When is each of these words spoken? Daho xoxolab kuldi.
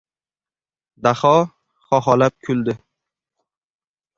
Daho 1.03 1.35
xoxolab 1.85 2.33
kuldi. 2.45 2.73